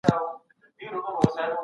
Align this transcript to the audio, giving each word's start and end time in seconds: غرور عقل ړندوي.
غرور 0.79 1.05
عقل 1.09 1.29
ړندوي. 1.35 1.57